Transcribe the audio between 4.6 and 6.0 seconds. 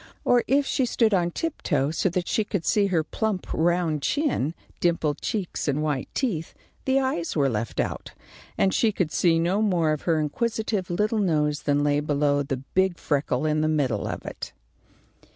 dimpled cheeks, and